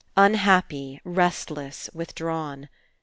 Unhappy, 0.17 0.99
restless, 1.03 1.87
with 1.93 2.15
drawn. 2.15 2.69